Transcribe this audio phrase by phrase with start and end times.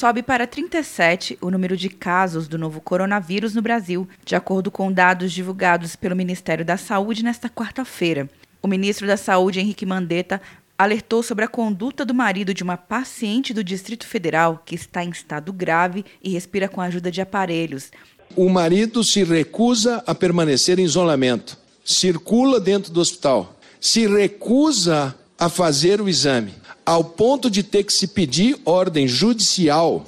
[0.00, 4.90] sobe para 37 o número de casos do novo coronavírus no Brasil, de acordo com
[4.90, 8.26] dados divulgados pelo Ministério da Saúde nesta quarta-feira.
[8.62, 10.40] O ministro da Saúde, Henrique Mandetta,
[10.78, 15.10] alertou sobre a conduta do marido de uma paciente do Distrito Federal que está em
[15.10, 17.90] estado grave e respira com a ajuda de aparelhos.
[18.34, 25.48] O marido se recusa a permanecer em isolamento, circula dentro do hospital, se recusa a
[25.48, 26.52] fazer o exame,
[26.84, 30.06] ao ponto de ter que se pedir ordem judicial.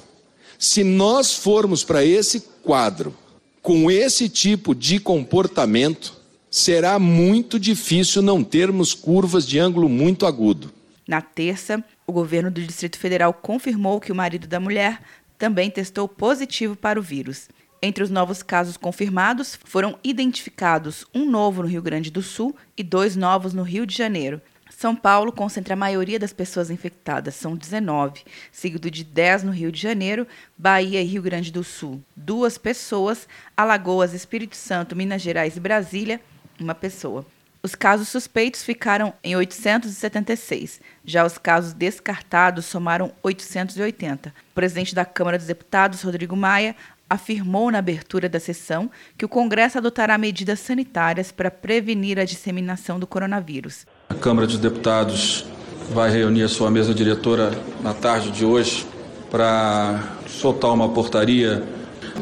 [0.59, 3.15] Se nós formos para esse quadro,
[3.59, 6.13] com esse tipo de comportamento,
[6.51, 10.71] será muito difícil não termos curvas de ângulo muito agudo.
[11.07, 15.01] Na terça, o governo do Distrito Federal confirmou que o marido da mulher
[15.35, 17.49] também testou positivo para o vírus.
[17.81, 22.83] Entre os novos casos confirmados, foram identificados um novo no Rio Grande do Sul e
[22.83, 24.39] dois novos no Rio de Janeiro.
[24.77, 29.71] São Paulo concentra a maioria das pessoas infectadas, são 19, seguido de 10 no Rio
[29.71, 30.27] de Janeiro,
[30.57, 36.19] Bahia e Rio Grande do Sul, duas pessoas, Alagoas, Espírito Santo, Minas Gerais e Brasília,
[36.59, 37.25] uma pessoa.
[37.61, 40.81] Os casos suspeitos ficaram em 876.
[41.05, 44.33] Já os casos descartados somaram 880.
[44.51, 46.75] O presidente da Câmara dos Deputados, Rodrigo Maia,
[47.09, 52.99] afirmou na abertura da sessão que o Congresso adotará medidas sanitárias para prevenir a disseminação
[52.99, 53.85] do coronavírus.
[54.13, 55.43] A Câmara dos Deputados
[55.89, 58.85] vai reunir a sua mesa diretora na tarde de hoje
[59.31, 61.63] para soltar uma portaria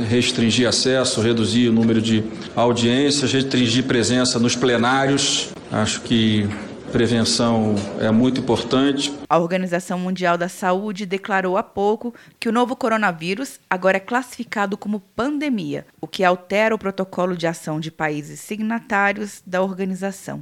[0.08, 2.23] restringir acesso, reduzir o número de
[2.56, 5.50] audiências, restringir presença nos plenários.
[5.69, 6.47] Acho que
[6.94, 9.14] prevenção é muito importante.
[9.30, 14.78] A Organização Mundial da Saúde declarou há pouco que o novo coronavírus agora é classificado
[14.78, 20.42] como pandemia, o que altera o protocolo de ação de países signatários da organização.